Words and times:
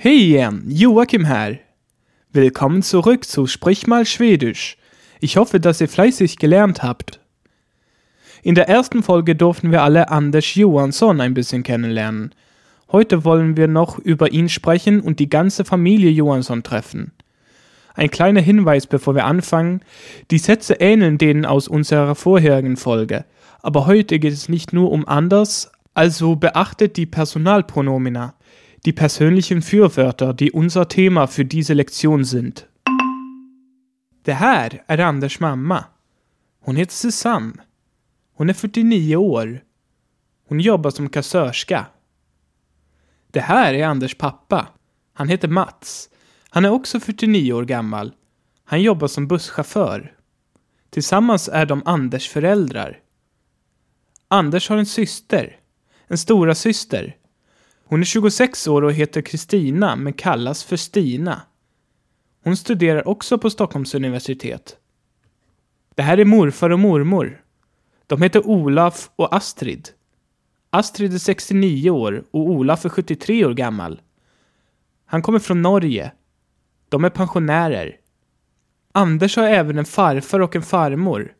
Hey 0.00 0.28
igen, 0.28 0.62
Joakim 0.68 1.24
här. 1.24 1.58
Willkommen 2.32 2.82
zurück 2.82 3.24
zu 3.24 3.48
Sprich 3.48 3.88
mal 3.88 4.06
Schwedisch. 4.06 4.76
Ich 5.18 5.36
hoffe, 5.36 5.58
dass 5.58 5.80
ihr 5.80 5.88
fleißig 5.88 6.38
gelernt 6.38 6.84
habt. 6.84 7.18
In 8.44 8.54
der 8.54 8.68
ersten 8.68 9.02
Folge 9.02 9.34
durften 9.34 9.72
wir 9.72 9.82
alle 9.82 10.08
Anders 10.08 10.54
Johansson 10.54 11.20
ein 11.20 11.34
bisschen 11.34 11.64
kennenlernen. 11.64 12.32
Heute 12.92 13.24
wollen 13.24 13.56
wir 13.56 13.66
noch 13.66 13.98
über 13.98 14.30
ihn 14.30 14.48
sprechen 14.48 15.00
und 15.00 15.18
die 15.18 15.28
ganze 15.28 15.64
Familie 15.64 16.10
Johansson 16.10 16.62
treffen. 16.62 17.10
Ein 17.96 18.12
kleiner 18.12 18.40
Hinweis, 18.40 18.86
bevor 18.86 19.16
wir 19.16 19.24
anfangen. 19.24 19.80
Die 20.30 20.38
Sätze 20.38 20.74
ähneln 20.74 21.18
denen 21.18 21.44
aus 21.44 21.66
unserer 21.66 22.14
vorherigen 22.14 22.76
Folge. 22.76 23.24
Aber 23.62 23.86
heute 23.86 24.20
geht 24.20 24.32
es 24.32 24.48
nicht 24.48 24.72
nur 24.72 24.92
um 24.92 25.08
Anders, 25.08 25.72
also 25.92 26.36
beachtet 26.36 26.96
die 26.96 27.06
Personalpronomina, 27.06 28.34
die 28.84 28.92
persönlichen 28.92 29.62
Fürwörter, 29.62 30.32
die 30.32 30.52
unser 30.52 30.88
Thema 30.88 31.26
für 31.26 31.44
diese 31.44 31.74
Lektion 31.74 32.24
sind. 32.24 32.66
Det 34.22 34.34
här 34.34 34.84
är 34.86 34.98
Anders 34.98 35.40
mamma. 35.40 35.84
Hon 36.60 36.76
heter 36.76 36.92
Susanne. 36.92 37.52
Hon 38.34 38.50
är 38.50 38.54
49 38.54 39.16
år. 39.16 39.64
Hon 40.48 40.60
jobbar 40.60 40.90
som 40.90 41.08
kassörska. 41.08 41.86
Det 43.30 43.40
här 43.40 43.74
är 43.74 43.86
Anders 43.86 44.14
pappa. 44.14 44.68
Han 45.12 45.28
heter 45.28 45.48
Mats. 45.48 46.10
Han 46.50 46.64
är 46.64 46.70
också 46.70 47.00
49 47.00 47.52
år 47.52 47.64
gammal. 47.64 48.12
Han 48.64 48.82
jobbar 48.82 49.08
som 49.08 49.28
busschaufför. 49.28 50.12
Tillsammans 50.90 51.48
är 51.48 51.66
de 51.66 51.82
Anders 51.84 52.28
föräldrar. 52.28 53.00
Anders 54.28 54.68
har 54.68 54.76
en 54.76 54.86
syster. 54.86 55.56
En 56.06 56.18
stora 56.18 56.54
syster. 56.54 57.16
Hon 57.90 58.00
är 58.00 58.04
26 58.04 58.68
år 58.68 58.82
och 58.82 58.92
heter 58.92 59.22
Kristina 59.22 59.96
men 59.96 60.12
kallas 60.12 60.64
för 60.64 60.76
Stina. 60.76 61.42
Hon 62.44 62.56
studerar 62.56 63.08
också 63.08 63.38
på 63.38 63.50
Stockholms 63.50 63.94
universitet. 63.94 64.76
Det 65.94 66.02
här 66.02 66.18
är 66.18 66.24
morfar 66.24 66.70
och 66.70 66.78
mormor. 66.78 67.42
De 68.06 68.22
heter 68.22 68.46
Olaf 68.46 69.10
och 69.16 69.36
Astrid. 69.36 69.88
Astrid 70.70 71.14
är 71.14 71.18
69 71.18 71.90
år 71.90 72.24
och 72.30 72.40
Olaf 72.40 72.84
är 72.84 72.88
73 72.88 73.44
år 73.44 73.54
gammal. 73.54 74.00
Han 75.06 75.22
kommer 75.22 75.38
från 75.38 75.62
Norge. 75.62 76.12
De 76.88 77.04
är 77.04 77.10
pensionärer. 77.10 77.96
Anders 78.92 79.36
har 79.36 79.44
även 79.44 79.78
en 79.78 79.84
farfar 79.84 80.40
och 80.40 80.56
en 80.56 80.62
farmor. 80.62 81.32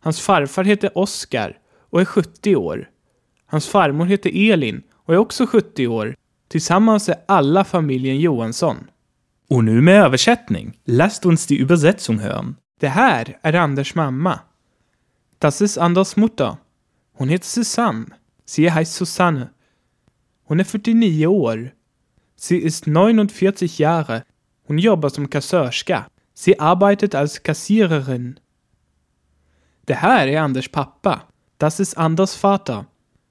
Hans 0.00 0.20
farfar 0.20 0.64
heter 0.64 0.98
Oskar 0.98 1.58
och 1.90 2.00
är 2.00 2.04
70 2.04 2.56
år. 2.56 2.90
Hans 3.46 3.68
farmor 3.68 4.06
heter 4.06 4.52
Elin 4.52 4.82
och 5.10 5.14
är 5.14 5.18
också 5.18 5.46
70 5.46 5.86
år. 5.86 6.16
Tillsammans 6.48 7.08
är 7.08 7.16
alla 7.28 7.64
familjen 7.64 8.20
Johansson. 8.20 8.76
Och 9.48 9.64
nu 9.64 9.80
med 9.80 10.02
översättning. 10.02 10.78
Lasst 10.84 11.26
uns 11.26 11.46
die 11.46 11.58
Übersetzung 11.58 12.18
hören. 12.18 12.56
Det 12.80 12.88
här 12.88 13.38
är 13.42 13.52
Anders 13.52 13.94
mamma. 13.94 14.40
Das 15.38 15.62
ist 15.62 15.78
Anders 15.78 16.16
Mutter. 16.16 16.56
Hon 17.12 17.28
heter 17.28 17.46
Susanne. 17.46 18.06
Sie 18.46 18.70
heißt 18.70 18.94
Susanne. 18.94 19.48
Hon 20.44 20.60
är 20.60 20.64
49 20.64 21.26
år. 21.26 21.70
Sie 22.36 22.58
ist 22.58 22.86
49 22.86 23.80
Jahre. 23.80 24.22
Hon 24.66 24.78
jobbar 24.78 25.08
som 25.08 25.28
kassörska. 25.28 26.04
Sie 26.34 26.54
arbeitet 26.58 27.14
als 27.14 27.38
Kassiererin. 27.38 28.38
Det 29.84 29.94
här 29.94 30.28
är 30.28 30.40
Anders 30.40 30.68
pappa. 30.68 31.20
Das 31.56 31.80
ist 31.80 31.98
Anders 31.98 32.36
Vater. 32.44 32.84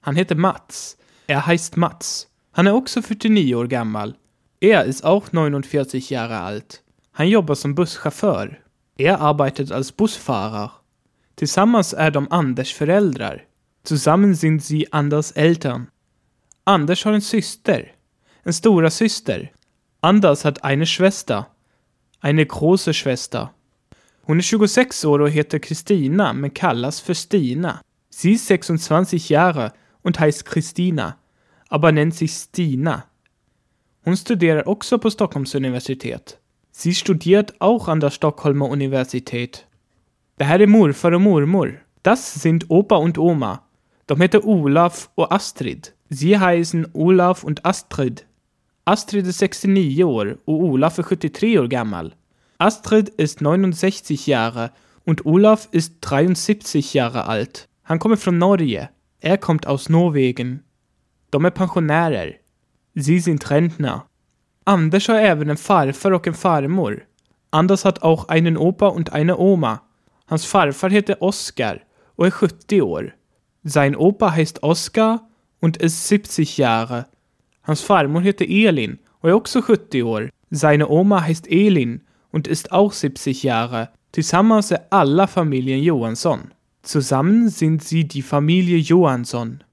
Han 0.00 0.16
heter 0.16 0.36
Mats. 0.36 0.96
Er 1.26 1.46
heißt 1.46 1.76
Mats. 1.76 2.28
Han 2.52 2.66
är 2.66 2.72
också 2.72 3.00
49 3.00 3.54
år 3.54 3.66
gammal. 3.66 4.14
Er 4.60 4.84
ist 4.84 5.04
auch 5.04 5.32
49 5.32 6.10
Jahre 6.10 6.38
alt. 6.38 6.82
Han 7.12 7.28
jobbar 7.28 7.54
som 7.54 7.74
busschaufför. 7.74 8.58
Er 8.98 9.20
arbeitet 9.20 9.72
als 9.72 9.92
Busfahrer. 9.92 10.70
Tillsammans 11.36 11.92
är 11.92 12.10
de 12.10 12.26
Anders 12.30 12.72
föräldrar. 12.72 13.42
Zusammen 13.84 14.34
sind 14.34 14.64
sie 14.64 14.92
Anders 14.92 15.32
Eltern. 15.32 15.86
Anders 16.64 17.04
har 17.04 17.12
en 17.12 17.20
syster. 17.20 17.92
En 18.44 18.52
stora 18.52 18.90
syster. 18.90 19.50
Anders 20.00 20.44
hat 20.44 20.64
eine 20.64 20.86
Schwester. 20.86 21.44
Eine 22.20 22.46
große 22.46 22.94
Schwester. 22.94 23.48
Hon 24.22 24.38
är 24.38 24.42
26 24.42 25.04
år 25.04 25.18
och 25.18 25.30
heter 25.30 25.58
Kristina 25.58 26.32
men 26.32 26.50
kallas 26.50 27.00
för 27.00 27.14
Stina. 27.14 27.80
Sie 28.10 28.32
ist 28.32 28.48
26 28.48 29.30
Jahre 29.30 29.72
und 30.06 30.20
heißt 30.20 30.44
Kristina, 30.44 31.18
aber 31.68 31.92
nennt 31.92 32.14
sich 32.14 32.32
Stina. 32.32 33.04
Hon 34.04 34.16
studerar 34.16 34.68
också 34.68 34.98
på 34.98 35.10
Stockholms 35.10 35.54
universitet. 35.54 36.38
Sie 36.70 36.94
studiert 36.94 37.60
auch 37.60 37.88
an 37.88 38.00
der 38.00 38.10
Stockholmer 38.10 38.70
Universität. 38.70 39.66
Det 40.38 40.44
här 40.44 40.60
är 40.60 40.66
morfar 40.66 41.12
och 41.12 41.20
mormor. 41.20 41.80
Das 42.02 42.34
sind 42.34 42.70
Opa 42.70 42.96
und 42.96 43.18
Oma. 43.18 43.58
De 44.06 44.20
heter 44.20 44.44
Olaf 44.44 45.08
och 45.14 45.34
Astrid. 45.34 45.88
Sie 46.10 46.38
heißen 46.38 46.86
Olaf 46.92 47.44
und 47.44 47.66
Astrid. 47.66 48.22
Astrid 48.84 49.26
är 49.26 49.32
69 49.32 50.04
år 50.04 50.38
och 50.44 50.62
Olaf 50.64 50.98
är 50.98 51.02
73 51.02 51.58
år 51.58 51.66
gammal. 51.66 52.14
Astrid 52.58 53.10
ist 53.18 53.40
69 53.40 54.28
Jahre 54.28 54.70
und 55.04 55.26
Olaf 55.26 55.68
ist 55.72 56.00
73 56.00 56.94
Jahre 56.94 57.22
alt. 57.22 57.68
Han 57.82 57.98
kommer 57.98 58.16
från 58.16 58.38
Norge. 58.38 58.88
Er 59.26 59.38
kommt 59.38 59.66
aus 59.66 59.88
Norwegen. 59.88 60.62
De 61.30 61.44
är 61.44 61.50
pensionärer. 61.50 62.34
Sie 62.94 63.18
sind 63.18 63.50
Rentner. 63.50 64.02
Anders 64.64 65.08
har 65.08 65.16
även 65.16 65.50
en 65.50 65.56
farfar 65.56 66.12
och 66.12 66.26
en 66.26 66.34
farmor. 66.34 67.02
Anders 67.50 67.84
hat 67.84 68.02
auch 68.02 68.28
einen 68.28 68.56
Opa 68.56 68.88
und 68.88 69.12
eine 69.12 69.36
Oma. 69.36 69.80
Hans 70.26 70.46
farfar 70.46 70.90
heter 70.90 71.22
Oskar 71.22 71.82
och 72.16 72.26
är 72.26 72.30
70 72.30 72.82
år. 72.82 73.14
Sein 73.64 73.96
Opa 73.96 74.30
heißt 74.30 74.62
Oskar 74.62 75.18
und 75.60 75.76
ist 75.76 76.06
70 76.08 76.58
Jahre. 76.58 77.04
Hans 77.62 77.82
farmor 77.82 78.20
heter 78.20 78.46
Elin 78.48 78.98
och 79.20 79.28
är 79.28 79.32
också 79.32 79.62
70 79.62 80.02
år. 80.02 80.30
Seine 80.50 80.86
Oma 80.86 81.20
heißt 81.20 81.46
Elin 81.48 82.00
und 82.30 82.46
ist 82.46 82.70
auch 82.72 82.92
70 82.92 83.42
Jahre. 83.42 83.88
Tillsammans 84.12 84.72
är 84.72 84.86
alla 84.90 85.26
familjen 85.26 85.82
Johansson. 85.82 86.52
Zusammen 86.86 87.48
sind 87.48 87.82
sie 87.82 88.06
die 88.06 88.22
Familie 88.22 88.76
Johansson. 88.76 89.64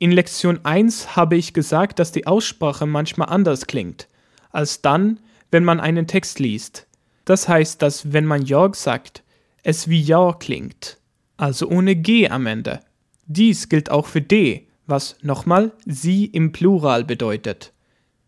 In 0.00 0.10
Lektion 0.10 0.58
1 0.64 1.14
habe 1.14 1.36
ich 1.36 1.54
gesagt, 1.54 2.00
dass 2.00 2.10
die 2.10 2.26
Aussprache 2.26 2.84
manchmal 2.84 3.28
anders 3.28 3.68
klingt, 3.68 4.08
als 4.50 4.82
dann, 4.82 5.20
wenn 5.52 5.62
man 5.62 5.78
einen 5.78 6.08
Text 6.08 6.40
liest. 6.40 6.88
Das 7.26 7.48
heißt, 7.48 7.80
dass 7.80 8.12
wenn 8.12 8.26
man 8.26 8.42
Jörg 8.42 8.74
sagt, 8.74 9.22
es 9.62 9.86
wie 9.86 10.00
Ja 10.00 10.32
klingt, 10.32 10.98
also 11.36 11.68
ohne 11.68 11.94
G 11.94 12.28
am 12.28 12.46
Ende. 12.46 12.80
Dies 13.26 13.68
gilt 13.68 13.88
auch 13.88 14.06
für 14.06 14.22
D, 14.22 14.66
was 14.88 15.16
nochmal 15.22 15.70
sie 15.86 16.24
im 16.24 16.50
Plural 16.50 17.04
bedeutet. 17.04 17.72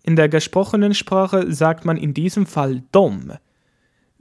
In 0.05 0.15
der 0.15 0.29
gesprochenen 0.29 0.95
Sprache 0.95 1.53
sagt 1.53 1.85
man 1.85 1.97
in 1.97 2.15
diesem 2.15 2.47
Fall 2.47 2.85
dom. 2.93 3.33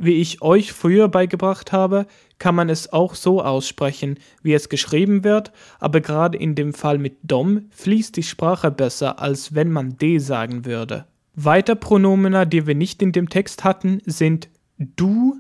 Wie 0.04 0.16
ich 0.16 0.42
euch 0.42 0.74
früher 0.74 1.10
beigebracht 1.10 1.72
habe, 1.72 2.08
kann 2.40 2.56
man 2.56 2.70
es 2.70 2.92
auch 2.92 3.14
so 3.14 3.40
aussprechen, 3.40 4.18
wie 4.42 4.54
es 4.54 4.68
geschrieben 4.68 5.24
wird, 5.24 5.52
aber 5.80 6.02
gerade 6.02 6.40
in 6.40 6.56
dem 6.56 6.74
Fall 6.74 6.98
mit 6.98 7.18
dom 7.22 7.68
fließt 7.70 8.18
die 8.18 8.24
Sprache 8.24 8.72
besser, 8.72 9.20
als 9.20 9.54
wenn 9.54 9.72
man 9.72 10.00
d 10.00 10.18
sagen 10.18 10.66
würde. 10.66 11.06
Weiter 11.36 11.76
Pronomena, 11.76 12.46
die 12.46 12.66
wir 12.66 12.74
nicht 12.74 13.04
in 13.04 13.12
dem 13.12 13.30
Text 13.30 13.64
hatten, 13.64 14.02
sind 14.08 14.50
du, 14.80 15.36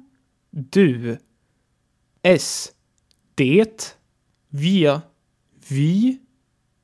du, 0.51 1.17
es, 2.21 2.75
det, 3.39 3.97
wir, 4.51 5.09
wie, 5.67 6.19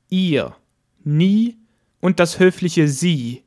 ihr, 0.09 0.55
nie 1.03 1.57
und 1.99 2.19
das 2.19 2.39
höfliche 2.39 2.87
sie, 2.87 3.43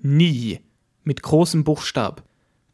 nie, 0.00 0.60
mit 1.02 1.22
großem 1.22 1.64
Buchstab. 1.64 2.22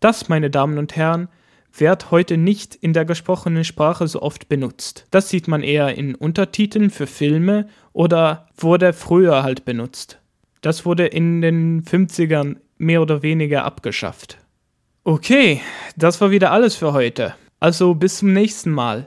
Das, 0.01 0.29
meine 0.29 0.51
Damen 0.51 0.79
und 0.79 0.97
Herren, 0.97 1.29
wird 1.77 2.11
heute 2.11 2.37
nicht 2.37 2.75
in 2.75 2.93
der 2.93 3.05
gesprochenen 3.05 3.65
Sprache 3.65 4.09
so 4.09 4.23
oft 4.23 4.49
benutzt. 4.49 5.07
Das 5.11 5.29
sieht 5.29 5.47
man 5.47 5.63
eher 5.63 5.97
in 5.97 6.15
Untertiteln 6.15 6.91
für 6.91 7.07
Filme 7.07 7.69
oder 7.93 8.49
wurde 8.57 8.93
früher 8.93 9.43
halt 9.43 9.65
benutzt. 9.65 10.19
Das 10.63 10.85
wurde 10.85 11.07
in 11.07 11.41
den 11.41 11.85
50ern 11.85 12.57
mehr 12.79 13.03
oder 13.03 13.23
weniger 13.23 13.65
abgeschafft. 13.65 14.39
Okay, 15.05 15.61
das 15.97 16.21
war 16.21 16.31
wieder 16.31 16.51
alles 16.51 16.77
für 16.77 16.93
heute. 16.93 17.35
Also 17.61 17.95
bis 17.95 18.19
zum 18.19 18.33
nächsten 18.33 18.71
Mal. 18.71 19.07